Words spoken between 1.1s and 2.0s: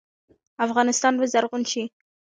به زرغون شي؟